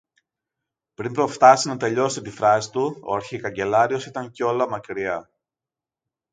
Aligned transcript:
Πριν 0.93 1.13
προφθάσει 1.13 1.67
να 1.67 1.77
τελειώσει 1.77 2.21
τη 2.21 2.29
φράση 2.29 2.71
του, 2.71 2.97
ο 3.03 3.15
αρχικαγκελάριος 3.15 4.05
ήταν 4.05 4.31
κιόλα 4.31 4.69
μακριά. 4.69 5.29